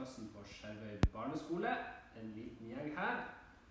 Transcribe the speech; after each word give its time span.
syvendeklassen 0.00 0.30
på 0.34 0.42
Skjervøy 0.44 1.00
barneskole. 1.12 1.76
En 2.16 2.32
liten 2.32 2.66
gjeng 2.66 2.98
her. 2.98 3.16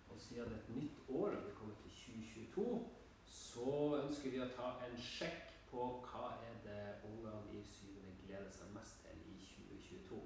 Og 0.09 0.19
siden 0.21 0.45
det 0.45 0.53
er 0.53 0.59
et 0.59 0.75
nytt 0.75 1.09
år 1.09 1.29
og 1.29 1.45
vi 1.45 1.51
kommer 1.59 1.75
til 1.81 1.91
2022, 1.91 2.89
så 3.25 3.71
ønsker 4.03 4.29
vi 4.29 4.41
å 4.41 4.49
ta 4.53 4.69
en 4.85 4.97
sjekk 5.01 5.49
på 5.71 5.87
hva 6.05 6.29
er 6.45 6.59
det 6.65 6.83
ungene 7.09 7.57
i 7.57 7.63
syvende 7.65 8.13
gleder 8.25 8.51
seg 8.53 8.69
mest 8.75 9.01
til 9.01 9.17
i 9.25 9.37
2022. 9.41 10.21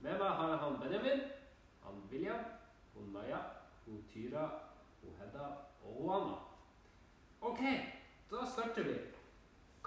Med 0.00 0.20
meg 0.20 0.36
har 0.40 0.52
jeg 0.52 0.62
han 0.64 0.78
Benjamin, 0.82 1.24
han 1.84 2.04
William, 2.12 2.44
hun 2.94 3.12
Maja, 3.12 3.40
hun 3.86 4.04
Tyra, 4.12 4.46
hun 5.02 5.18
Hedda 5.20 5.50
og 5.84 6.00
hun 6.00 6.14
Anna. 6.18 6.38
Ok, 7.40 7.62
da 8.30 8.44
starter 8.52 8.88
vi. 8.92 8.96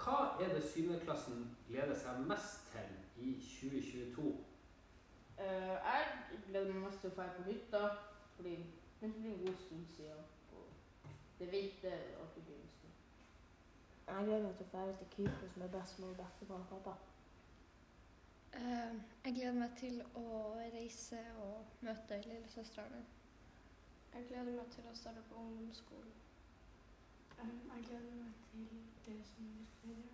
Hva 0.02 0.20
er 0.42 0.54
det 0.54 0.66
syvendeklassen 0.66 1.50
gleder 1.68 1.98
seg 1.98 2.22
mest 2.26 2.70
til 2.74 2.94
i 3.22 3.34
2022? 3.38 4.49
Eh, 5.40 5.76
jeg 5.90 6.06
gleder 6.46 6.72
meg 6.72 6.82
mest 6.84 7.00
til 7.00 7.10
å 7.10 7.14
dra 7.16 7.28
på 7.36 7.42
hytta, 7.48 7.82
fordi 8.36 8.56
det 9.00 9.12
blir 9.14 9.30
en 9.32 9.44
god 9.44 9.62
stund 9.66 9.86
siden. 9.96 10.24
Og 10.52 10.66
det 11.38 11.46
er 11.46 11.54
vinter 11.54 12.02
og 12.20 12.34
det 12.34 12.42
blir 12.44 12.58
en 12.60 12.74
stund. 12.74 12.98
Jeg 14.08 14.26
gleder 14.26 14.42
meg 14.48 14.58
til 14.58 14.66
å 14.66 14.72
dra 14.74 14.98
til 14.98 15.08
Kypros 15.14 15.56
med 15.62 15.72
bestemor, 15.76 16.18
bestefar 16.18 16.60
og 16.60 16.68
pappa. 16.74 16.98
Eh, 18.52 18.94
jeg 19.24 19.34
gleder 19.34 19.58
meg 19.62 19.78
til 19.78 20.02
å 20.14 20.26
reise 20.74 21.22
og 21.46 21.80
møte 21.86 22.20
lillesøstrene. 22.26 23.02
Jeg 24.14 24.26
gleder 24.28 24.52
meg 24.58 24.72
til 24.74 24.88
å 24.90 24.94
starte 24.98 25.22
på 25.28 25.38
ungdomsskolen. 25.38 26.16
Um, 27.40 27.60
jeg 27.76 27.84
gleder 27.86 28.16
meg 28.20 28.32
til 29.04 29.14
det 29.18 29.26
sommerferie. 29.28 30.10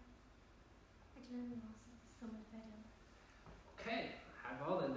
Jeg 1.16 1.24
gleder 1.28 1.48
meg 1.48 1.64
også 1.70 1.94
til 2.02 2.12
sommerferien. 2.18 2.84
Ok, 3.72 3.86
her 4.42 4.58
var 4.60 4.80
det 4.80 4.90
en 4.90 4.96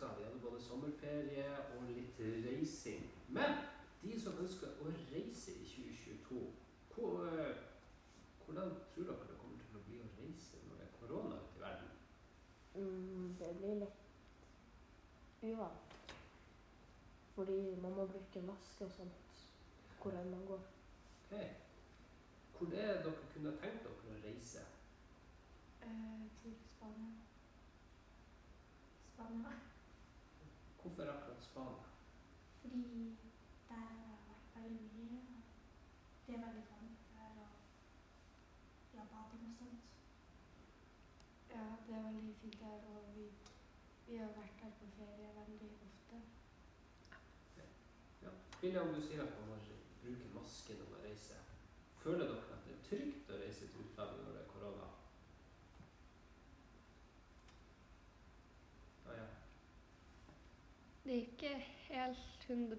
del. 0.00 0.16
Vi 0.18 0.24
hadde 0.24 0.44
både 0.46 0.62
sommerferie 0.64 1.50
og 1.76 1.90
litt 1.90 2.20
reising. 2.46 3.06
Men 3.28 3.60
de 4.02 4.16
som 4.20 4.38
ønsker 4.40 4.80
å 4.80 4.92
reise 5.12 5.54
i 5.54 5.64
2022, 5.68 6.42
hvor, 6.94 7.26
eh, 7.28 7.56
hvordan 8.44 8.74
tror 8.94 9.10
dere 9.10 9.28
det 9.28 9.38
kommer 9.40 9.64
til 9.64 9.78
å 9.80 9.84
bli 9.88 10.00
å 10.00 10.10
reise 10.18 10.62
når 10.66 10.76
det 10.80 10.86
er 10.88 10.98
korona 11.00 11.40
ute 11.44 11.56
i 11.56 11.64
verden? 11.64 11.90
Mm, 12.74 13.36
det 13.38 13.54
blir 13.58 13.80
litt 13.84 14.00
uvant. 15.42 16.14
Fordi 17.34 17.76
man 17.82 17.94
må 17.96 18.06
bruke 18.06 18.42
maske 18.42 18.84
og 18.84 18.90
sånt 18.92 19.26
hvor 20.00 20.16
enn 20.16 20.30
man 20.30 20.46
går. 20.48 20.60
Okay. 21.26 21.48
Hvor 22.56 22.66
er 22.66 22.86
det 22.92 23.04
dere 23.04 23.28
kunne 23.32 23.56
tenkt 23.60 23.84
dere 23.84 24.14
å 24.14 24.20
reise? 24.24 24.64
Eh, 25.84 26.24
til 26.42 26.56
Spania. 26.64 27.12
Spania. 29.12 29.52
Hvorfor 30.82 31.12
akkurat 31.12 31.44
Spania? 31.44 31.86
Fordi 32.70 33.18
der 33.68 33.74
har 33.74 33.98
jeg 34.06 34.18
vært 34.30 34.50
veldig 34.56 34.90
mye. 34.96 35.20
og 35.36 36.26
Det 36.26 36.34
er 36.34 36.42
veldig 36.46 36.64
varmt 36.70 36.98
der, 37.14 37.30
og 37.44 37.48
ja, 38.94 39.02
bading 39.12 39.46
og 39.48 39.54
sånt. 39.58 39.82
Ja, 41.54 41.64
det 41.86 41.94
er 41.96 42.02
veldig 42.02 42.34
fint 42.42 42.60
der, 42.60 42.78
og 42.94 43.16
vi, 43.16 43.24
vi 44.06 44.16
har 44.16 44.26
vært 44.26 44.62
der 44.62 44.70
på 44.80 44.86
ferie 44.98 45.32
veldig 45.40 45.70
ofte. 45.88 46.20
Ja. 48.22 48.30
William, 48.62 48.94
du 48.94 49.02
sier 49.02 49.22
at 49.22 49.34
man 49.40 49.48
må 49.48 49.58
bruke 50.04 50.30
maske 50.34 50.78
når 50.78 50.94
man 50.94 51.04
reiser. 51.08 51.42
Føler 52.04 52.24
dere 52.30 52.54
at 52.54 52.64
det 52.68 52.76
er 52.76 52.86
trygt 52.86 53.34
å 53.34 53.42
reise 53.42 53.66
til 53.66 53.82
utlandet 53.82 54.22
når 54.24 54.38
det 54.38 54.44
er 54.44 54.48
korona? 54.54 54.88
Ah, 59.08 59.18
ja. 59.18 59.28
Det 61.04 61.18
er 61.18 61.22
ikke 61.26 61.79
helt 61.90 62.50
100 62.50 62.76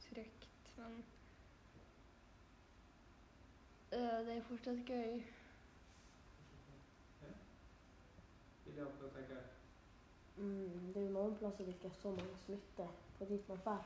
trygt, 0.00 0.76
men 0.76 1.04
uh, 3.92 4.26
det 4.26 4.36
er 4.36 4.42
fortsatt 4.48 4.86
gøy. 4.86 5.22
William, 8.66 8.92
hva 9.00 9.08
tenker 9.14 9.34
jeg? 9.34 9.44
Mm, 10.36 10.92
det 10.92 11.00
er 11.00 11.06
jo 11.06 11.12
noen 11.16 11.36
plasser 11.40 11.64
det 11.64 11.74
ikke 11.74 11.88
er 11.88 11.98
så 12.02 12.10
mange 12.12 12.38
smitte 12.44 12.88
på 13.18 13.28
dit 13.30 13.48
man 13.48 13.60
drar. 13.64 13.84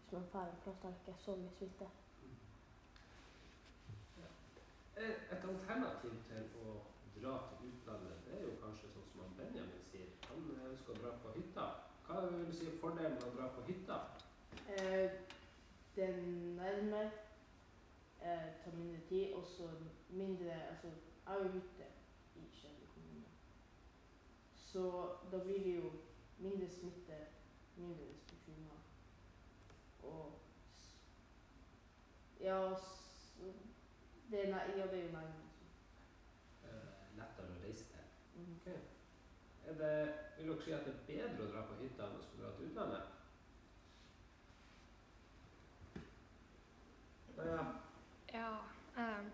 Hvis 0.00 0.12
man 0.12 0.28
drar 0.32 0.52
en 0.52 0.62
plass 0.64 0.80
der 0.82 0.88
det 0.88 1.00
ikke 1.00 1.16
er 1.16 1.24
så 1.24 1.36
mye 1.36 1.56
smitte. 1.56 1.90
Eh, 4.96 5.14
Et 5.34 5.44
alternativ 5.52 6.16
til 6.30 6.48
å 6.64 6.78
dra 7.20 7.34
til 7.48 7.68
utlandet, 7.68 8.24
det 8.26 8.38
er 8.38 8.42
jo 8.48 8.56
kanskje 8.62 8.90
sånn 8.94 9.12
som 9.12 9.36
Benjamin 9.38 9.84
sier. 9.92 10.10
Han 10.30 10.50
ønsker 10.70 10.96
å 10.96 11.02
dra 11.04 11.12
på 11.22 11.36
hytta. 11.36 11.68
Hva 12.08 12.20
vil 12.26 12.46
du 12.46 12.52
si 12.56 12.66
er 12.66 12.76
fordelen 12.80 13.18
med 13.20 13.24
å 13.28 13.34
dra 13.36 13.46
på 13.52 13.62
hytta? 13.66 13.96
Eh, 14.72 15.10
det 15.96 16.04
er 16.04 16.22
nærmere, 16.56 17.10
eh, 18.20 18.46
tar 18.64 18.72
mindre 18.76 19.00
tid, 19.08 19.34
og 19.34 19.44
så 19.46 19.68
mindre 20.08 20.52
Altså, 20.52 20.86
jeg 20.86 21.26
har 21.26 21.38
jo 21.38 21.52
hytte 21.52 21.84
i 22.36 22.46
Skjervøy 22.54 22.86
kommune. 22.94 23.28
Så 24.54 24.82
da 25.32 25.38
blir 25.44 25.64
det 25.64 25.76
jo 25.76 25.92
mindre 26.38 26.70
smitte, 26.70 27.18
mindre 27.76 28.04
restriksjoner. 28.12 28.80
Og 30.02 30.32
Ja, 32.40 32.74
det 34.30 34.48
er, 34.48 34.76
ja, 34.76 34.86
det 34.86 34.98
er 34.98 35.06
jo 35.06 35.12
nærmere. 35.12 35.48
Eh, 36.64 37.16
lettere 37.16 37.52
å 37.52 37.64
reise 37.64 37.84
til. 37.84 38.00
Mm. 38.36 38.54
Ok. 38.54 38.97
Er 39.68 39.74
det, 39.74 40.14
vil 40.36 40.48
dere 40.48 40.62
si 40.64 40.70
at 40.72 40.86
det 40.86 40.94
er 40.94 41.06
bedre 41.06 41.44
å 41.44 41.48
dra 41.52 41.62
på 41.68 41.74
hytta 41.82 42.06
enn 42.06 42.14
å 42.16 42.22
skulle 42.24 42.44
dra 42.46 42.52
til 42.56 42.70
utlandet? 42.70 43.02
Ja, 47.38 47.66
ja. 48.32 48.54
um, 49.02 49.28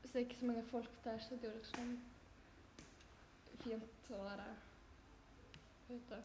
hvis 0.00 0.12
det 0.12 0.22
er 0.22 0.24
ikke 0.24 0.38
så 0.40 0.46
mange 0.46 0.64
folk 0.70 1.04
der, 1.04 1.18
så 1.18 1.34
er 1.34 1.42
det 1.42 1.50
jo 1.50 1.58
liksom 1.58 1.92
fint 3.66 4.10
å 4.16 4.22
være 4.22 4.48
ute. 5.90 6.22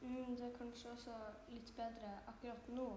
Mm, 0.00 0.36
det 0.36 0.46
er 0.46 0.56
kanskje 0.60 0.94
også 0.94 1.18
litt 1.50 1.74
bedre 1.76 2.14
akkurat 2.30 2.72
nå 2.78 2.88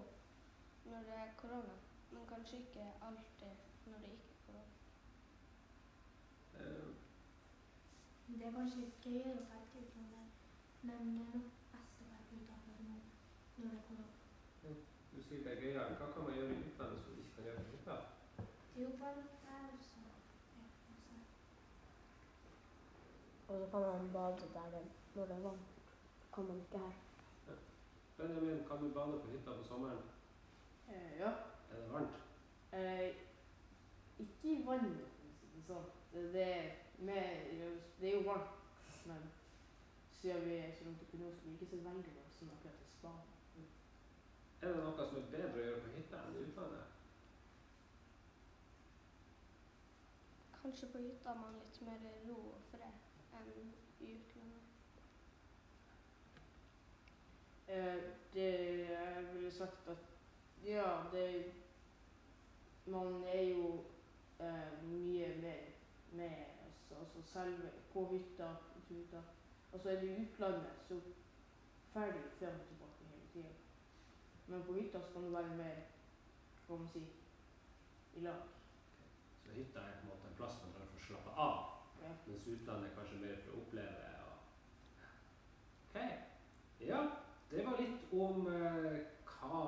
når 0.86 1.12
det 1.12 1.20
er 1.26 1.36
korona, 1.42 1.82
men 2.14 2.30
kanskje 2.30 2.62
ikke 2.62 2.94
alltid 3.10 3.90
når 3.90 4.06
det 4.06 4.16
ikke 4.20 4.38
er 4.38 4.42
korona. 4.46 4.74
Eh, 6.60 6.99
Det 8.40 8.48
er 8.48 8.54
kanskje 8.56 8.82
litt 8.82 9.00
gøyere 9.04 9.32
å 9.36 9.48
tenke 9.50 9.82
ut 9.84 9.96
om 10.00 10.04
det, 10.14 10.22
men 10.88 11.10
det 11.16 11.24
er 11.24 11.34
nok 11.34 11.56
best 11.72 11.98
å 12.00 12.06
være 12.08 12.22
på 12.28 12.38
utlandet 12.38 12.86
nå 12.86 13.00
når 13.64 13.74
det 13.74 13.82
kommer 13.88 14.06
opp. 14.06 14.22
Ja, 14.64 14.76
du 15.12 15.18
sier 15.26 15.42
det 15.44 15.52
er 15.52 15.64
gøyere. 15.66 15.98
Hva 16.00 16.08
kan 16.14 16.24
man 16.28 16.38
gjøre 16.38 16.54
i 16.56 16.62
utlandet 16.70 17.02
som 17.04 17.18
du 17.18 17.20
ikke 17.26 17.36
kan 17.36 17.50
gjøre 17.50 17.66
på 17.66 17.74
hytta? 17.74 17.98
Det 18.78 18.86
jo 18.86 18.94
varmt 19.02 19.36
der, 19.44 19.76
så. 19.90 20.06
Og 23.50 23.60
så 23.60 23.68
kan 23.74 23.88
man 23.90 24.10
bade 24.14 24.50
der 24.56 24.80
når 25.18 25.26
det 25.26 25.36
er 25.36 25.46
varmt. 25.50 25.84
Kan 26.34 26.50
man 26.54 26.64
ikke 26.64 26.84
her. 26.86 26.98
Benjamin, 28.18 28.66
kan 28.72 28.84
du 28.86 28.94
bade 29.02 29.20
på 29.20 29.36
hytta 29.36 29.60
på 29.60 29.68
sommeren? 29.68 30.02
Eh, 30.88 31.20
ja. 31.20 31.36
Er 31.74 31.84
det 31.84 31.92
varmt? 31.92 32.24
Eh, 32.72 33.10
ikke 34.20 34.56
i 34.56 34.66
vannet, 34.66 35.19
for 35.68 35.92
det 36.12 36.44
er 36.44 36.70
det 38.00 38.10
er 38.10 38.14
jo 38.14 38.20
varmt, 38.20 38.50
men 39.06 39.32
siden 40.12 40.46
vi 40.46 40.56
er 40.56 40.72
så 40.76 40.84
langt 40.84 41.02
oppe 41.02 41.18
nå, 41.18 41.32
så 41.32 41.42
blir 41.42 41.52
det 41.52 41.62
ikke 41.62 41.70
så 41.70 41.76
veldig 41.76 42.16
varmt 42.16 42.34
som 42.38 42.50
akkurat 42.56 42.82
i 42.82 42.88
Spania. 42.92 43.36
Er 44.62 44.68
det 44.68 44.84
noe 44.84 45.06
som 45.08 45.18
er 45.18 45.30
bedre 45.32 45.62
å 45.62 45.66
gjøre 45.66 45.84
på 45.84 45.92
hytta 45.96 46.24
enn 46.24 46.36
i 46.36 46.42
utlandet? 46.44 46.96
Kanskje 50.62 50.90
på 50.92 51.04
hytta 51.06 51.32
har 51.32 51.40
man 51.40 51.56
litt 51.56 51.80
mer 51.88 52.04
ro 52.28 52.40
og 52.58 52.66
fred 52.72 53.38
enn 53.40 53.54
i 53.56 54.12
utlandet. 54.18 54.66
Eh, 57.70 58.04
det 58.34 58.52
jeg 58.90 59.26
ville 59.34 59.52
sagt 59.56 59.88
at 59.88 60.04
ja, 60.66 60.92
det 61.14 61.54
Man 62.90 63.24
er 63.30 63.44
jo 63.44 63.84
eh, 64.40 64.84
mye 64.84 65.28
mer 65.42 65.62
med 66.12 66.36
altså, 66.66 66.96
altså 67.00 67.22
selve 67.34 67.72
på 67.94 68.06
hytta, 68.12 68.54
på 68.88 68.94
hytta. 68.94 69.22
Og 69.72 69.80
så 69.80 69.90
er 69.90 70.00
det 70.02 70.18
utlandet, 70.22 70.72
så 70.88 71.02
ferdig 71.94 72.22
frem 72.40 72.60
og 72.60 72.68
tilbake 72.68 73.10
hele 73.12 73.28
tida. 73.34 73.50
Men 74.48 74.64
på 74.64 74.74
hytta 74.74 75.02
skal 75.02 75.24
du 75.24 75.30
være 75.30 75.56
mer, 75.58 75.76
hva 76.68 76.78
man 76.78 76.88
si, 76.88 77.04
i 78.16 78.24
lag. 78.26 78.42
Så 79.44 79.52
hytta 79.54 79.80
er 79.80 80.00
på 80.00 80.08
en 80.08 80.10
måte 80.14 80.28
en 80.32 80.38
plass 80.38 80.62
man 80.64 80.74
kan 80.78 80.88
få 80.94 81.06
slappe 81.08 81.30
av, 81.30 81.76
Ja. 82.02 82.12
mens 82.28 82.48
utlandet 82.48 82.90
er 82.90 82.96
kanskje 82.96 83.22
mer 83.22 83.38
for 83.44 83.54
å 83.58 83.62
oppleve. 83.62 84.10
Og... 84.26 84.38
Ok. 85.90 86.00
Ja, 86.88 87.00
det 87.52 87.66
var 87.66 87.82
litt 87.82 88.14
om 88.14 88.48
eh, 88.48 89.00
hva 89.28 89.64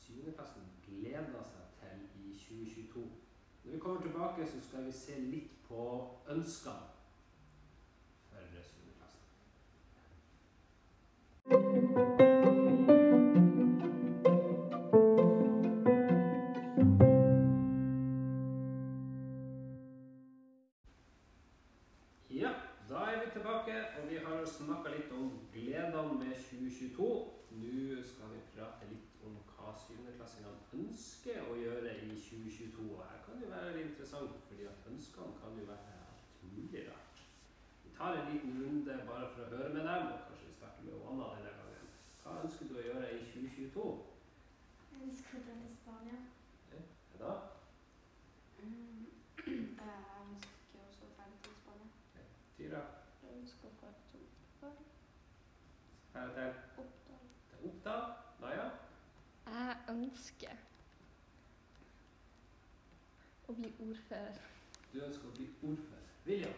syvendeklassen 0.00 0.70
gleder 0.86 1.44
seg 1.50 1.74
til 1.80 2.06
i 2.22 2.32
2022. 2.38 3.04
Når 3.64 3.72
vi 3.72 3.78
kommer 3.78 4.00
tilbake, 4.00 4.46
så 4.46 4.60
skal 4.68 4.84
vi 4.84 4.92
se 4.92 5.20
litt 5.20 5.50
på 5.68 6.10
ønskene 6.28 6.74
for 8.28 8.38
syvendeklassen. 8.66 9.20
Ja, 22.30 22.52
da 22.88 22.94
er 22.94 23.24
vi 23.24 23.30
tilbake, 23.32 23.74
og 23.96 24.10
vi 24.10 24.16
har 24.26 24.44
snakka 24.44 24.88
litt 24.96 25.12
om 25.12 25.30
gledene 25.52 26.18
med 26.18 26.36
2022. 26.50 27.08
Nå 27.54 28.02
skal 28.02 28.28
vi 28.34 28.40
prate 28.54 28.84
litt 28.90 29.24
om 29.24 29.34
hva 29.54 29.72
syvendeklassingene 29.86 30.64
ønsker 30.74 31.38
å 31.48 31.56
gjøre 31.56 31.90
i 32.02 32.16
2022. 32.28 32.88
Og 32.92 33.04
her 33.08 33.24
være 33.84 33.92
interessant, 33.92 34.30
fordi 34.48 34.62
at 34.62 34.92
ønskene 34.92 35.32
kan 35.40 35.58
jo 35.58 35.64
være 35.64 35.78
mulig 36.42 36.82
rart. 36.90 37.18
Vi 37.84 37.90
tar 37.98 38.12
en 38.12 38.32
liten 38.32 38.64
runde 38.64 39.04
bare 39.06 39.28
for 39.32 39.42
å 39.44 39.50
høre 39.56 39.74
med 39.74 39.84
dem, 39.88 40.06
og 40.12 40.20
kanskje 40.28 40.46
vi 40.48 40.54
starter 40.58 40.86
med 40.86 41.04
Anna 41.10 41.26
denne 41.34 41.52
gangen. 41.58 41.90
Hva 42.22 42.36
ønsker 42.44 42.70
du 42.70 42.78
å 42.78 42.86
gjøre 42.86 43.10
i 43.16 43.20
2022? 43.34 43.84
Jeg 44.92 45.08
ønsker 45.08 45.36
å 45.38 45.42
dra 45.46 45.58
til 45.60 45.76
Spania. 45.82 46.18
Da? 47.20 47.34
Mm. 48.62 49.04
Jeg 49.44 50.00
ønsker 50.32 50.80
også 50.88 51.08
å 51.08 51.14
dra 51.18 51.28
til 51.44 51.56
Spania. 51.60 52.26
Tyra? 52.56 52.84
Jeg 53.22 53.40
ønsker 53.42 53.68
å 53.68 53.74
dra 53.82 53.94
til 54.10 54.28
Oppdal. 54.32 54.78
Her 56.14 56.36
til? 56.38 56.60
Oppdal. 56.84 57.26
Til 57.50 57.68
Oppdal? 57.70 58.06
Naja? 58.40 58.70
Jeg 59.52 59.76
ønsker 59.92 60.64
å 63.54 63.60
bli 63.60 63.72
ordfører. 63.88 64.38
Du 64.92 65.00
ønsker 65.04 65.28
å 65.28 65.34
bli 65.36 65.46
ordfører. 65.62 66.08
William 66.26 66.54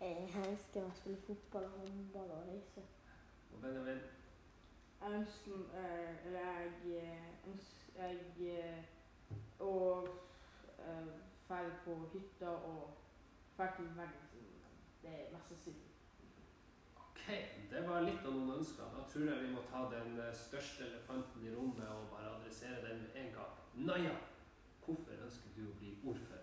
Jeg 0.00 0.28
ønsker 0.50 0.84
å 0.84 0.92
spille 0.98 1.22
fotball 1.26 1.64
og 1.64 1.78
håndball 1.80 2.30
og 2.36 2.50
reise. 2.50 2.84
og 3.52 3.62
Benjamin. 3.62 4.02
Jeg 5.00 5.14
ønsker 5.20 5.64
eh, 5.80 6.26
Eller 6.26 6.40
jeg 6.40 7.00
eh, 7.00 7.50
ønsker 7.50 8.02
jeg 8.02 8.52
eh, 8.58 8.84
å 9.60 9.72
dra 11.48 11.58
på 11.84 11.96
hytta 12.12 12.54
og 12.68 12.94
dra 13.56 13.66
til 13.76 13.90
verden. 13.96 14.30
Det 15.02 15.10
er 15.10 15.32
mest 15.32 15.48
sannsynlig. 15.48 15.90
Ok, 17.00 17.26
det 17.70 17.82
var 17.88 18.04
litt 18.04 18.26
av 18.26 18.34
noen 18.36 18.58
ønsker. 18.58 18.90
Da 18.94 19.04
tror 19.10 19.30
jeg 19.30 19.42
vi 19.42 19.52
må 19.54 19.64
ta 19.70 19.86
den 19.90 20.18
største 20.34 20.86
elefanten 20.90 21.46
i 21.46 21.54
rommet 21.54 21.88
og 21.88 22.10
bare 22.12 22.34
adressere 22.36 22.82
den 22.88 23.06
med 23.06 23.20
en 23.22 23.32
gang. 23.38 23.60
Naja, 23.74 24.16
hvorfor 24.84 25.24
ønsker 25.24 25.56
du 25.56 25.64
å 25.70 25.78
bli 25.80 25.96
ordfører? 26.04 26.35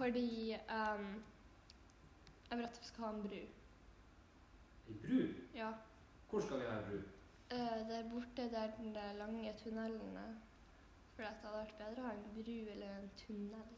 Fordi 0.00 0.54
um, 0.54 1.22
jeg 2.50 2.58
vil 2.58 2.64
at 2.64 2.78
vi 2.80 2.86
skal 2.86 3.04
ha 3.04 3.10
en 3.10 3.22
bru. 3.22 3.40
En 4.88 4.98
bru? 5.02 5.18
Ja. 5.54 5.72
Hvor 6.30 6.40
skal 6.40 6.60
vi 6.60 6.64
ha 6.64 6.78
en 6.78 6.84
bru? 6.90 6.96
Uh, 7.56 7.88
der 7.88 8.10
borte 8.10 8.50
der 8.50 8.70
den 8.76 8.94
der 8.94 9.12
lange 9.12 9.54
tunnelene. 9.64 10.40
For 11.14 11.22
det 11.22 11.30
hadde 11.42 11.58
vært 11.58 11.74
bedre 11.82 12.02
å 12.02 12.06
ha 12.06 12.14
en 12.14 12.24
bru 12.34 12.56
eller 12.72 12.96
en 12.96 13.10
tunnel. 13.16 13.68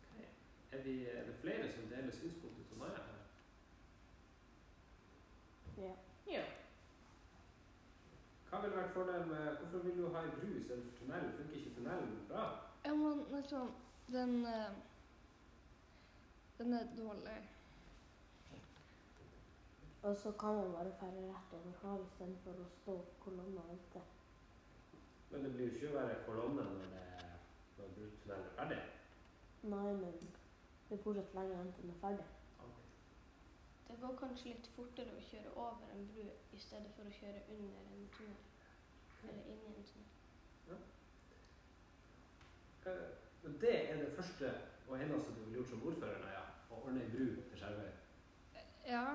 Okay. 0.00 0.26
Er, 0.72 0.82
vi, 0.82 0.96
er 1.14 1.24
det 1.30 1.38
flere 1.44 1.70
som 1.76 1.88
deler 1.94 2.18
synspunktet 2.18 2.66
til 2.68 2.82
Naja 2.82 3.06
her? 3.06 3.24
Ja. 5.78 5.94
Ja. 6.32 6.44
Hva 8.50 8.64
ville 8.66 8.82
vært 8.82 8.94
fordelen 8.98 9.28
med 9.28 9.56
Hvorfor 9.62 9.78
vil 9.88 9.98
du 10.02 10.08
ha 10.10 10.26
ei 10.26 10.36
bru 10.40 10.54
istedenfor 10.58 10.98
tunnel? 10.98 11.32
Funker 11.38 11.56
ikke 11.56 11.74
tunnelen 11.78 12.22
bra? 12.28 12.46
Ja, 12.84 12.94
men 12.94 13.26
liksom 13.38 13.74
Den 14.12 14.46
eh, 14.46 14.72
Den 16.58 16.72
er 16.72 16.86
dårlig. 16.96 17.50
Og 20.02 20.16
så 20.16 20.32
kan 20.32 20.54
man 20.54 20.72
bare 20.72 20.92
ferde 21.00 21.22
rett 21.28 21.52
over 21.52 21.72
havet 21.82 22.06
istedenfor 22.06 22.60
å 22.62 22.68
stå 22.76 22.94
kolonne 23.24 23.60
og 23.60 23.68
vente. 23.68 24.02
Men 25.30 25.44
det 25.44 25.50
blir 25.56 25.66
jo 25.66 25.74
ikke 25.74 25.90
verre 25.96 26.20
kolonne 26.26 26.64
når, 26.68 26.86
det, 26.94 27.32
når 27.78 27.90
tunnelen 27.96 28.46
er 28.46 28.54
ferdig. 28.60 28.78
Nei, 29.74 29.90
men 29.98 30.32
det 30.88 30.98
er 30.98 31.02
fortsatt 31.02 31.34
lenge 31.34 31.58
enn 31.60 31.74
til 31.74 31.88
den 31.88 31.94
er 31.96 32.00
ferdig. 32.04 32.28
Det 33.88 33.98
går 34.00 34.16
kanskje 34.22 34.54
litt 34.54 34.72
fortere 34.76 35.18
å 35.18 35.26
kjøre 35.32 35.54
over 35.66 35.92
en 35.96 36.08
bru 36.14 36.24
i 36.54 36.62
stedet 36.68 36.94
for 36.94 37.10
å 37.10 37.16
kjøre 37.18 37.44
under 37.58 37.92
en 37.98 38.08
tunnel. 38.16 38.42
Eller 39.26 39.52
inni 39.52 39.74
en 39.74 39.86
tunnel. 39.90 40.82
Eh, 42.86 43.25
og 43.46 43.60
Det 43.60 43.90
er 43.90 43.96
det 43.96 44.12
første 44.16 44.52
og 44.88 45.02
eneste 45.02 45.34
du 45.34 45.40
ville 45.40 45.54
gjort 45.54 45.68
som 45.68 45.86
ordfører, 45.86 46.18
Naja. 46.24 46.42
Å 46.70 46.80
ordne 46.82 47.02
ei 47.02 47.10
bru 47.10 47.24
til 47.48 47.58
Skjervøy. 47.58 47.90
Ja. 48.86 49.06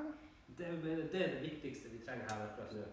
Det, 0.57 0.68
det 0.83 1.22
er 1.22 1.33
det 1.36 1.42
viktigste 1.42 1.92
vi 1.92 2.01
trenger 2.06 2.28
her 2.31 2.44
akkurat 2.48 2.74
nå. 2.75 2.88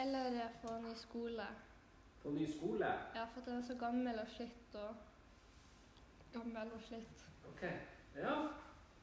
Eller 0.00 0.48
få 0.62 0.78
ny 0.80 0.94
skole. 0.96 1.46
Få 2.22 2.30
ny 2.30 2.46
skole. 2.52 2.92
Ja, 3.14 3.26
for 3.34 3.44
den 3.44 3.58
er 3.58 3.66
så 3.66 3.76
gammel 3.80 4.18
og 4.18 4.28
slitt 4.36 4.74
og 4.74 4.94
Gammel 6.32 6.72
og 6.72 6.82
slitt. 6.86 7.24
Ok. 7.50 7.62
Ja. 8.16 8.34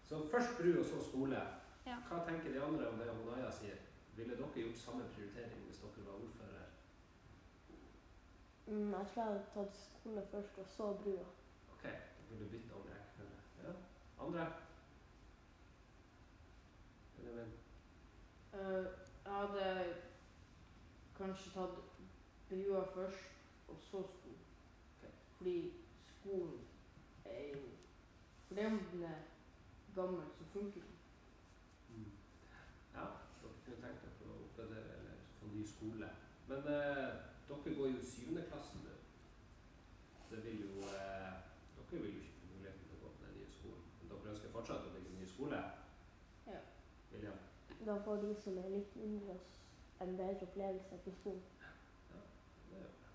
Så 0.03 0.27
først 0.31 0.57
bru, 0.57 0.79
og 0.79 0.85
så 0.85 1.09
skole. 1.09 1.41
Ja. 1.85 1.97
Hva 2.07 2.21
tenker 2.27 2.53
de 2.53 2.61
andre 2.63 2.89
om 2.89 2.99
det 2.99 3.07
Naja 3.25 3.51
sier? 3.51 3.81
Ville 4.15 4.37
dere 4.37 4.61
gjort 4.63 4.77
samme 4.79 5.03
prioritering 5.15 5.65
hvis 5.65 5.81
dere 5.83 6.05
var 6.05 6.21
ordfører? 6.23 6.56
Mm, 8.67 8.91
jeg 8.93 9.07
tror 9.13 9.23
jeg 9.23 9.31
hadde 9.31 9.45
tatt 9.53 9.75
skole 9.77 10.23
først, 10.31 10.57
og 10.57 10.67
så 10.67 10.93
brua. 11.03 11.25
Ok, 11.71 11.83
da 11.83 12.23
burde 12.29 12.43
du 12.43 12.49
bytte 12.49 12.73
andre 12.75 12.95
rekkefølge. 12.95 13.37
Ja. 13.63 13.71
Andre? 14.25 14.53
Benjamin? 17.15 17.53
Uh, 18.53 18.85
jeg 19.25 19.33
hadde 19.33 19.95
kanskje 21.17 21.51
tatt 21.51 21.79
brua 22.49 22.83
først, 22.93 23.31
og 23.67 23.77
så 23.79 24.03
skolen. 24.03 24.43
Okay. 24.97 25.11
Fordi 25.37 25.73
skolen 26.07 26.59
er 27.25 27.49
jo 27.53 27.63
For 28.47 28.55
det 28.55 28.65
om 28.65 28.79
den 28.91 29.03
er 29.03 29.17
gammel, 29.95 30.23
så 30.37 30.43
funker 30.53 30.81
den. 30.81 30.95
Mm. 31.89 32.11
Ja, 32.93 33.07
dere 33.41 33.55
kunne 33.65 33.81
tenkt 33.81 34.05
dere 34.19 34.31
å 34.31 34.43
oppgradere 34.43 34.99
eller 34.99 35.25
få 35.39 35.49
ny 35.51 35.65
skole. 35.67 36.11
Men 36.47 36.69
eh, 36.71 37.36
dere 37.49 37.75
går 37.79 37.87
jo 37.95 38.05
syvende 38.11 38.45
klasse 38.49 38.77
nå. 38.83 38.95
Det 40.31 40.43
vil 40.45 40.61
jo 40.65 40.71
eh, 40.91 41.35
Dere 41.77 42.01
vil 42.01 42.15
jo 42.15 42.21
ikke 42.21 42.39
få 42.39 42.47
muligheten 42.53 42.87
til 42.87 42.97
å 42.97 43.03
gå 43.03 43.11
på 43.17 43.25
den 43.25 43.37
nye 43.39 43.51
skolen. 43.57 43.83
Men 43.99 44.09
dere 44.11 44.31
ønsker 44.33 44.55
fortsatt 44.55 44.87
å 44.87 44.95
bygge 44.95 45.13
en 45.13 45.21
ny 45.21 45.27
skole? 45.35 45.61
Ja. 46.47 46.63
William? 47.11 47.39
Da 47.85 47.95
får 48.05 48.23
de 48.25 48.33
som 48.43 48.57
er 48.63 48.73
litt 48.73 48.97
under 49.05 49.29
oss 49.35 49.53
en 50.01 50.17
bedre 50.17 50.47
opplevelse 50.49 50.97
på 51.05 51.11
skolen. 51.19 51.45
Det 52.69 52.77
er 52.77 52.83
jo 52.83 52.91
bra. 53.01 53.13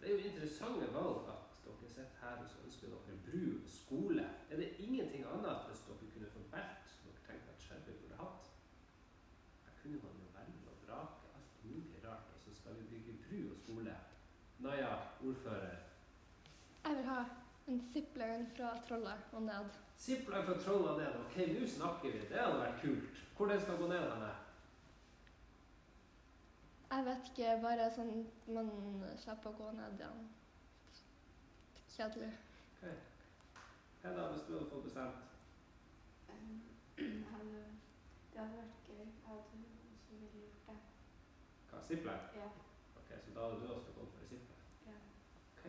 Det 0.00 0.08
er 0.08 0.12
jo 0.12 0.30
interessante 0.30 0.92
valg 0.96 1.30
at 1.34 1.60
dere 1.64 1.76
sitter 1.80 2.08
her 2.22 2.42
og 2.42 2.50
så 2.50 2.64
ønsker 2.66 2.92
dere 2.94 3.18
bru 3.26 3.44
og 3.62 3.70
skole. 3.78 4.26
Er 4.50 4.56
det 4.62 4.74
ingenting 4.86 5.24
annet 5.34 5.66
hvis 5.68 5.84
dere 5.86 6.12
kunne 6.14 6.32
fått 6.34 6.52
valgt 6.56 6.96
dere 7.04 7.24
tenkte 7.28 7.54
at 7.54 7.64
Skjervøy 7.66 7.96
burde 8.02 8.20
hatt? 8.24 8.52
Her 9.64 9.74
kunne 9.82 10.02
man 10.04 10.22
jo 10.22 10.28
velge 10.36 10.72
og 10.74 10.78
vrake 10.86 11.34
alt 11.36 11.64
mulig 11.64 12.04
rart, 12.04 12.34
og 12.34 12.40
så 12.44 12.54
skal 12.60 12.78
vi 12.80 12.88
bygge 12.92 13.18
bru 13.24 13.40
og 13.52 13.58
skole. 13.62 13.96
Naja, 14.60 14.96
ordfører. 15.26 15.76
Jeg 16.84 16.96
vil 16.96 17.04
ha 17.04 17.24
en 17.68 17.80
zipline 17.92 18.46
fra 18.56 18.74
Trollet 18.88 19.32
og 19.32 19.42
ned. 19.42 19.70
Zipline 19.98 20.44
fra 20.44 20.58
Troll 20.58 20.84
og 20.84 20.98
ned. 20.98 21.16
Ok, 21.24 21.36
nå 21.36 21.66
snakker 21.66 22.12
vi. 22.12 22.20
Det 22.28 22.40
hadde 22.40 22.60
vært 22.60 22.80
kult. 22.82 23.24
Hvor 23.36 23.46
den 23.46 23.60
skal 23.60 23.76
gå 23.80 23.88
ned 23.88 24.04
denne? 24.10 24.30
Jeg 26.90 27.04
vet 27.06 27.28
ikke, 27.30 27.56
bare 27.62 27.88
sånn 27.94 28.14
man 28.50 28.70
slipper 29.22 29.52
å 29.52 29.58
gå 29.58 29.72
ned 29.78 30.00
igjen. 30.00 30.24
Kjedelig. 31.96 32.32
Hva 34.00 34.14
da, 34.16 34.30
hvis 34.32 34.46
du 34.48 34.54
hadde 34.56 34.70
fått 34.72 34.88
bestemt? 34.88 35.28
Det 37.00 38.40
hadde 38.40 38.56
vært 38.56 38.88
gøy. 38.88 39.04
Jeg 39.04 39.28
hadde 39.28 39.36
også 39.36 39.60
ville 40.10 40.42
gjort 40.42 40.66
det. 40.68 40.76
Hva, 41.70 41.86
zipline? 41.88 42.34
Ja. 42.40 42.48
Ok, 43.10 43.20
så 43.24 43.30
da 43.34 43.40
hadde 43.40 43.60
du 43.60 43.72
også 43.72 43.92
gått 43.92 44.12
for 44.14 44.26
zipline? 44.26 44.64
ja. 44.86 44.98
Ok. 45.56 45.64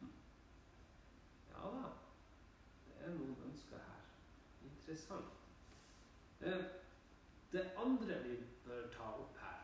Hm. 0.00 0.12
Ja 1.50 1.70
da. 1.76 1.88
Det 2.86 2.94
er 3.06 3.10
noen 3.14 3.36
ønsker 3.48 3.76
her. 3.76 4.02
Interessant. 4.62 5.32
Eh, 6.40 6.64
det 7.52 7.70
andre 7.76 8.22
vi 8.22 8.36
bør 8.64 8.86
ta 8.92 9.02
opp 9.02 9.36
her, 9.40 9.58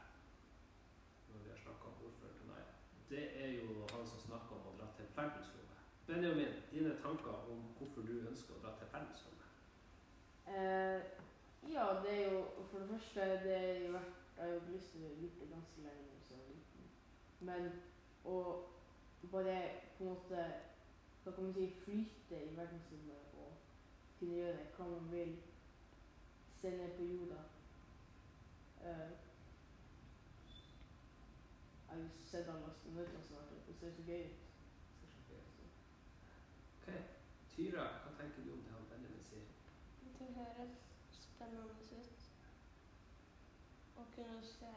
når 1.28 1.38
vi 1.44 1.48
har 1.50 1.56
snakka 1.62 1.84
om 1.92 2.04
ordfører 2.06 2.34
Tanaya, 2.40 2.72
det 3.10 3.44
er 3.44 3.48
jo 3.60 3.86
han 3.92 4.06
som 4.06 4.18
snakker 4.26 4.56
om 4.56 4.66
å 4.72 4.76
dra 4.80 4.88
til 4.96 5.06
verdensrommet. 5.16 5.78
Benjamin, 6.06 6.54
dine 6.70 6.96
tanker 7.02 7.46
om 7.52 7.62
hvorfor 7.78 8.02
du 8.02 8.14
ønsker 8.30 8.54
å 8.56 8.62
dra 8.64 8.74
til 8.78 8.90
verdensrommet? 8.92 9.48
Eh, 10.46 11.00
ja, 11.70 11.86
det 12.02 12.12
er 12.18 12.32
jo 12.32 12.44
For 12.70 12.78
det 12.78 12.88
første, 12.88 13.20
det 13.44 13.54
er 13.54 13.86
jo 13.86 13.92
vært 13.92 14.18
Jeg 14.36 14.44
har 14.44 14.54
jo 14.54 14.60
lyst 14.72 14.90
til 14.90 15.04
å 15.04 15.08
gjøre 15.08 15.38
det 15.40 15.48
ganske 15.50 15.82
lenge. 15.86 16.14
Så 16.26 16.34
Men 17.42 17.72
å 18.24 18.36
bare 19.30 19.56
på 19.96 20.04
en 20.04 20.10
måte 20.10 20.44
Hva 21.22 21.32
kan 21.32 21.44
man 21.44 21.54
si 21.54 21.68
flyte 21.84 22.38
i 22.38 22.54
verdensrommet 22.56 23.34
og 23.38 23.52
kunne 24.18 24.38
gjøre 24.38 24.64
hva 24.76 24.86
man 24.90 25.10
vil, 25.10 25.36
se 26.60 26.70
ned 26.70 26.96
på 26.96 27.06
jorda 27.06 27.38
eh, 28.82 29.12
Jeg 31.86 31.90
har 31.90 32.00
jo 32.02 32.08
sett 32.30 32.48
alle 32.48 32.70
astronautene 32.70 33.22
som 33.26 33.36
har 33.36 33.42
vært 33.42 33.52
der, 33.52 33.64
det 33.68 33.76
ser 33.80 33.94
så 33.96 34.02
gøy 34.06 34.24
ut. 34.24 34.48
Ok, 36.80 36.88
Tyra, 37.54 37.86
hva 38.04 38.14
tenker 38.18 38.46
du 38.46 38.52
om 38.54 38.62
det 38.66 38.74
han 38.74 38.88
Benjamin 38.90 39.26
sier? 39.28 39.50
Det 40.18 40.30
høres 40.38 40.78
spennende 41.26 41.74
ut. 41.92 42.28
Å 44.00 44.06
kunne 44.14 44.38
se 44.54 44.72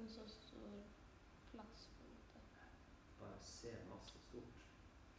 en 0.00 0.08
så 0.08 0.28
stor 0.28 0.82
plass, 1.50 1.88
på 1.96 2.04
en 2.04 2.10
måte. 2.10 2.40
Bare 3.20 3.38
se 3.42 3.72
masse 3.90 4.18
stort. 4.28 4.64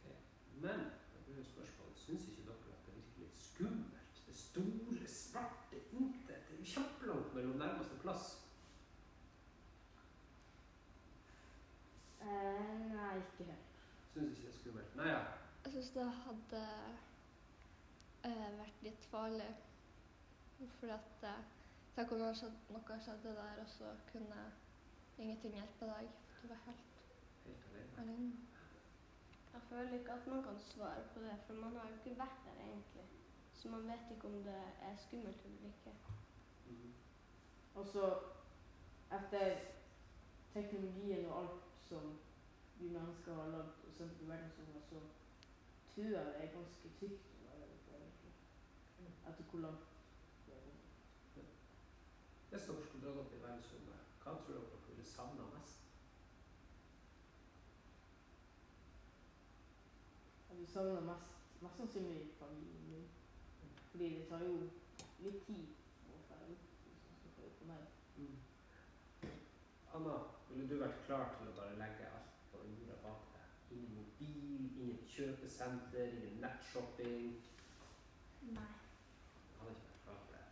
Okay. 0.00 0.16
Men 0.60 0.80
blir 1.24 1.36
jo 1.36 1.44
spørsmålet, 1.44 1.98
syns 1.98 2.28
ikke 2.28 2.42
dere 2.46 2.72
at 2.76 2.86
det 2.86 2.94
virker 2.94 3.20
litt 3.24 3.38
skummelt? 3.38 4.22
Det 4.26 4.36
store, 4.36 5.08
svarte 5.08 5.82
intet. 5.92 6.48
Det 6.48 6.56
er 6.56 6.58
jo 6.58 6.72
kjempelangt 6.74 7.34
mellom 7.34 7.56
nærmeste 7.62 7.96
plass. 8.02 8.26
Eh, 12.20 12.74
nei, 12.92 13.14
ikke 13.22 13.48
helt. 13.50 13.80
Syns 14.12 14.38
ikke 14.38 14.42
det 14.42 14.52
er 14.54 14.58
skummelt? 14.58 14.96
Nei, 14.96 15.08
ja. 15.08 15.22
Jeg 15.64 15.72
syns 15.72 15.90
det 15.96 16.10
hadde 16.26 16.62
eh, 18.28 18.50
vært 18.58 18.86
litt 18.88 19.10
farlig. 19.14 19.50
For 20.80 20.94
at 20.94 21.26
eh, 21.26 21.42
Tenk 21.92 22.12
om 22.14 22.22
noe 22.22 22.32
skjedde, 22.32 22.72
noe 22.72 22.94
skjedde 23.04 23.32
der, 23.36 23.58
og 23.60 23.66
så 23.68 23.90
kunne 24.08 24.44
ingenting 25.22 25.54
hjelper 25.54 25.86
deg. 25.94 26.08
Du 26.42 26.48
var 26.48 26.60
helt 26.66 26.88
Helt 27.44 27.66
alene. 27.72 27.98
alene. 28.02 28.32
Jeg 29.52 29.62
føler 29.68 29.98
ikke 29.98 30.12
at 30.12 30.26
man 30.26 30.42
kan 30.42 30.58
svare 30.58 31.02
på 31.14 31.20
det, 31.20 31.36
for 31.46 31.54
man 31.54 31.76
har 31.76 31.88
jo 31.88 31.94
ikke 31.94 32.18
vært 32.18 32.40
der 32.46 32.64
egentlig. 32.64 33.04
Så 33.52 33.68
man 33.68 33.88
vet 33.88 34.10
ikke 34.10 34.26
om 34.26 34.42
det 34.48 34.60
er 34.88 34.96
skummelt 34.96 35.44
eller 35.44 35.66
ikke. 35.72 35.92
Mm. 36.66 36.92
Og 37.74 37.86
så, 37.86 38.18
etter 39.18 39.56
teknologien 40.54 41.26
og 41.26 41.38
alt 41.42 41.62
som 41.88 42.18
vi 42.78 42.88
mennesker 42.88 43.34
har 43.34 43.48
lagd 43.48 43.86
og 43.86 43.92
sendt 43.96 44.16
til 44.18 44.28
verdensrommet, 44.28 44.82
så 44.88 45.00
tror 45.94 46.04
jeg 46.04 46.26
det 46.26 46.36
er 46.42 46.54
ganske 46.56 46.88
trygt 46.98 47.28
å 47.36 47.44
være 47.44 47.58
der 47.60 47.74
oppe, 47.76 47.96
egentlig. 48.00 48.34
Etter 49.28 49.44
hvor 49.50 49.58
langt 49.66 49.88
det 50.46 50.54
er. 50.54 51.50
Hvis 52.50 52.62
dere 52.68 52.86
skulle 52.86 53.04
dratt 53.06 53.22
opp 53.24 53.34
i 53.36 53.42
verdensrommet, 53.42 54.08
hva 54.24 54.34
tror 54.40 54.54
dere 54.58 54.81
dere 55.02 55.10
savner 55.10 55.44
mest? 55.58 55.78
Jeg 60.50 60.58
vil 60.58 60.68
savne 60.68 61.00
mest, 61.00 61.32
mest 61.62 61.76
sannsynlig 61.76 62.28
familien 62.38 62.90
min. 62.90 63.08
Fordi 63.90 64.04
det 64.04 64.28
tar 64.28 64.44
jo 64.46 64.52
litt 65.24 65.40
tid 65.46 65.72
å 66.06 66.20
opp 66.20 67.34
det 67.40 67.50
på 67.58 67.66
meg. 67.72 67.82
Anna, 69.96 70.14
ville 70.52 70.68
du 70.70 70.78
vært 70.84 71.02
klar 71.08 71.34
til 71.38 71.50
å 71.50 71.56
bare 71.58 71.80
legge 71.82 72.06
alt 72.12 72.38
på 72.52 72.62
jorda 72.68 73.00
bak 73.02 73.26
deg? 73.34 73.50
Ingen 73.74 73.98
mobil, 73.98 74.70
ingen 74.70 75.02
kjøpesenter, 75.16 76.14
ingen 76.14 76.40
nettshopping? 76.46 77.34
Nei. 78.54 78.70
Hadde 79.58 79.74
ikke 79.74 79.90
vært 79.90 80.02
klar 80.06 80.24
for 80.24 80.38
det. 80.38 80.46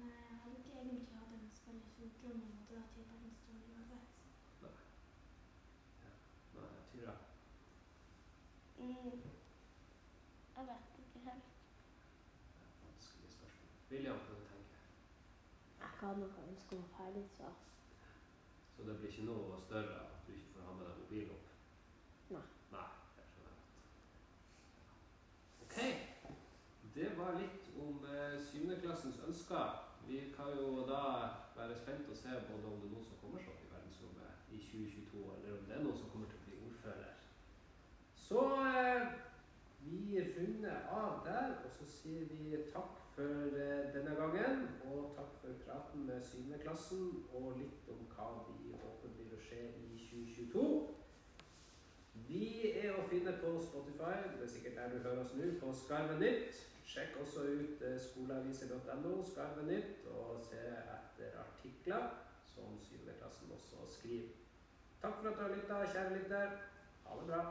Nei, 0.00 0.12
jeg 0.16 0.40
hadde 0.40 0.58
ikke 0.62 0.78
egentlig 0.80 1.20
hatt 1.20 1.36
en 1.36 1.48
veldig 1.68 2.12
stor 2.16 2.54
drøm 2.74 2.82
om 2.82 2.82
å 2.82 2.82
dra 2.82 2.82
til 2.94 3.04
verdensrommet 3.10 3.66
uansett. 3.74 4.08
Nei, 6.54 6.70
Tyra. 6.92 7.14
Mm. 8.78 9.20
Jeg 10.56 10.64
vet 10.70 10.84
ikke 11.02 11.20
helt. 11.28 11.48
Det 12.54 12.64
er 12.64 12.72
vanskelig 12.86 13.30
spørsmål. 13.36 13.70
William, 13.90 14.18
hva 14.26 14.34
du 14.34 14.44
tenker 14.50 14.80
Jeg 15.80 15.92
kan 16.00 16.18
nok 16.18 16.34
ønske 16.48 16.72
meg 16.80 16.90
ferdig, 16.96 17.24
jeg. 17.38 17.54
Så 18.76 18.82
det 18.88 18.98
blir 18.98 19.10
ikke 19.10 19.28
noe 19.30 19.60
større 19.68 19.96
at 20.02 20.26
du 20.26 20.32
ikke 20.34 20.52
får 20.56 20.68
ha 20.68 20.72
med 20.78 20.86
deg 20.88 20.94
mobil 21.04 21.26
opp? 21.36 21.46
Nei. 22.34 22.44
Nei, 22.74 22.90
det 23.16 23.24
skjønner 23.30 23.52
jeg. 23.54 23.62
Ok, 25.62 25.76
det 26.94 27.08
var 27.18 27.30
litt 27.38 27.64
om 27.86 27.94
eh, 28.10 28.38
syvendeklassens 28.50 29.22
ønsker. 29.28 29.93
Vi 30.08 30.20
kan 30.36 30.56
jo 30.58 30.86
da 30.88 31.02
være 31.56 31.76
spent 31.76 32.10
og 32.10 32.16
se 32.16 32.28
både 32.48 32.66
om 32.72 32.80
det 32.80 32.88
er 32.88 32.94
noen 32.94 33.06
som 33.08 33.20
kommer 33.22 33.40
seg 33.40 33.54
opp 33.54 33.62
i 33.64 33.70
verdensrommet 33.72 34.50
i 34.52 34.58
2022, 34.58 35.22
eller 35.36 35.54
om 35.58 35.68
det 35.68 35.76
er 35.76 35.84
noen 35.86 36.00
som 36.00 36.10
kommer 36.12 36.32
til 36.32 36.40
å 36.40 36.48
bli 36.48 36.58
ordfører. 36.68 37.14
Så 38.26 38.42
eh, 38.72 39.06
vi 39.86 40.20
runder 40.36 40.90
av 40.98 41.22
der, 41.26 41.56
og 41.64 41.70
så 41.76 41.88
sier 41.88 42.28
vi 42.30 42.60
takk 42.72 43.00
for 43.14 43.56
eh, 43.64 43.86
denne 43.94 44.16
gangen. 44.20 44.66
Og 44.90 45.14
takk 45.16 45.32
for 45.42 45.62
praten 45.66 46.06
med 46.08 46.22
syvendeklassen, 46.28 47.08
og 47.36 47.58
litt 47.60 47.88
om 47.94 48.04
hva 48.14 48.28
vi 48.50 48.74
håper 48.74 49.16
blir 49.16 49.34
å 49.36 49.40
skje 49.46 49.62
i 49.86 49.98
2022. 50.10 50.68
Vi 52.28 52.46
er 52.70 52.94
å 52.96 53.08
finne 53.10 53.34
på 53.40 53.56
Spotify, 53.62 54.14
det 54.36 54.46
er 54.46 54.52
sikkert 54.52 54.78
der 54.78 54.94
du 54.94 55.02
hører 55.02 55.24
oss 55.24 55.34
nå, 55.38 55.50
på 55.60 55.72
Skarven 55.84 56.22
Nytt. 56.22 56.62
Sjekk 56.84 57.16
også 57.20 57.40
ut 57.40 57.82
eh, 57.82 58.00
skoleaviser.no 58.00 59.14
skarvenytt 59.30 60.06
og 60.12 60.40
se 60.48 60.60
etter 60.68 61.38
artikler 61.40 62.08
som 62.54 62.78
syvendeklassen 62.86 63.52
også 63.56 63.76
skriver. 63.96 64.32
Takk 65.02 65.20
for 65.20 65.28
at 65.28 65.36
du 65.36 65.42
har 65.42 65.54
lytta, 65.56 65.84
kjære 65.92 66.16
lytter. 66.18 66.58
Ha 67.04 67.20
det 67.20 67.26
bra. 67.28 67.44